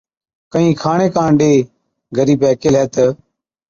[0.51, 1.53] ڪهِين کاڻي ڪاڻ ڏي۔
[2.17, 3.05] غريبَي ڪيهلَي تہ،